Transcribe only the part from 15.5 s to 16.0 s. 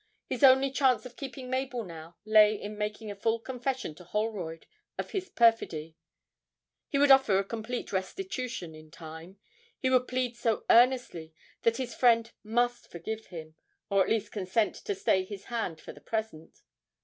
hand for